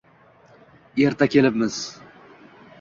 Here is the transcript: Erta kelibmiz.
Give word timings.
Erta 0.97 1.27
kelibmiz. 1.27 2.01